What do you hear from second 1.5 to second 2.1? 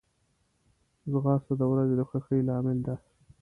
د ورځې د